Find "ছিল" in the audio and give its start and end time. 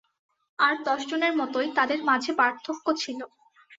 3.01-3.19